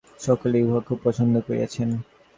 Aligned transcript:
সকলে 0.19 0.57
উহা 0.65 0.79
খুব 0.87 0.97
পছন্দ 1.05 1.33
করিয়াছেন। 1.47 1.89